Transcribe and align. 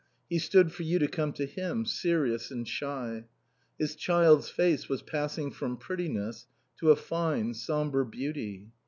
He 0.31 0.39
stood 0.39 0.71
for 0.71 0.81
you 0.81 0.97
to 0.97 1.07
come 1.07 1.31
to 1.33 1.45
him, 1.45 1.85
serious 1.85 2.49
and 2.49 2.67
shy. 2.67 3.25
His 3.77 3.95
child's 3.95 4.49
face 4.49 4.89
was 4.89 5.03
passing 5.03 5.51
from 5.51 5.77
prettiness 5.77 6.47
to 6.79 6.89
a 6.89 6.95
fine, 6.95 7.53
sombre 7.53 8.03
beauty. 8.03 8.71